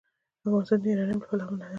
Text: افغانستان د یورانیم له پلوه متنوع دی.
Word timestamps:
افغانستان 0.47 0.79
د 0.81 0.85
یورانیم 0.89 1.19
له 1.21 1.25
پلوه 1.29 1.45
متنوع 1.51 1.59
دی. 1.59 1.69